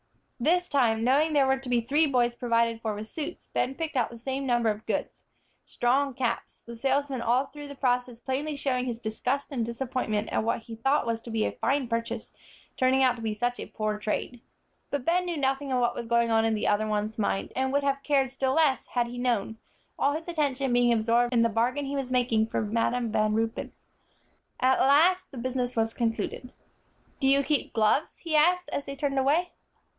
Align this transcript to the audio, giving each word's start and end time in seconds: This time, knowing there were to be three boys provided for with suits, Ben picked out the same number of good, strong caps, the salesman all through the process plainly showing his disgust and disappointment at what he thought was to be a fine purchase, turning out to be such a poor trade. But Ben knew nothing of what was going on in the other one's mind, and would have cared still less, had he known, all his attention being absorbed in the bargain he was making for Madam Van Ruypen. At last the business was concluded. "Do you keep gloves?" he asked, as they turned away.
This 0.39 0.67
time, 0.67 1.03
knowing 1.03 1.33
there 1.33 1.45
were 1.45 1.59
to 1.59 1.69
be 1.69 1.81
three 1.81 2.07
boys 2.07 2.33
provided 2.33 2.81
for 2.81 2.95
with 2.95 3.07
suits, 3.07 3.45
Ben 3.53 3.75
picked 3.75 3.95
out 3.95 4.09
the 4.09 4.17
same 4.17 4.47
number 4.47 4.69
of 4.71 4.87
good, 4.87 5.07
strong 5.65 6.15
caps, 6.15 6.61
the 6.65 6.75
salesman 6.75 7.21
all 7.21 7.45
through 7.45 7.67
the 7.67 7.75
process 7.75 8.19
plainly 8.19 8.55
showing 8.55 8.85
his 8.85 8.97
disgust 8.97 9.49
and 9.51 9.63
disappointment 9.63 10.29
at 10.31 10.43
what 10.43 10.61
he 10.61 10.75
thought 10.75 11.05
was 11.05 11.21
to 11.21 11.29
be 11.29 11.45
a 11.45 11.51
fine 11.51 11.87
purchase, 11.87 12.31
turning 12.75 13.03
out 13.03 13.15
to 13.17 13.21
be 13.21 13.35
such 13.35 13.59
a 13.59 13.67
poor 13.67 13.99
trade. 13.99 14.41
But 14.89 15.05
Ben 15.05 15.25
knew 15.25 15.37
nothing 15.37 15.71
of 15.71 15.79
what 15.79 15.93
was 15.93 16.07
going 16.07 16.31
on 16.31 16.45
in 16.45 16.55
the 16.55 16.67
other 16.67 16.87
one's 16.87 17.19
mind, 17.19 17.51
and 17.55 17.71
would 17.71 17.83
have 17.83 18.01
cared 18.01 18.31
still 18.31 18.55
less, 18.55 18.87
had 18.87 19.05
he 19.05 19.19
known, 19.19 19.59
all 19.99 20.13
his 20.13 20.27
attention 20.27 20.73
being 20.73 20.91
absorbed 20.91 21.31
in 21.31 21.43
the 21.43 21.49
bargain 21.49 21.85
he 21.85 21.95
was 21.95 22.09
making 22.11 22.47
for 22.47 22.63
Madam 22.63 23.11
Van 23.11 23.35
Ruypen. 23.35 23.71
At 24.59 24.79
last 24.79 25.29
the 25.29 25.37
business 25.37 25.75
was 25.75 25.93
concluded. 25.93 26.51
"Do 27.19 27.27
you 27.27 27.43
keep 27.43 27.73
gloves?" 27.73 28.17
he 28.17 28.35
asked, 28.35 28.69
as 28.69 28.85
they 28.87 28.95
turned 28.95 29.19
away. 29.19 29.51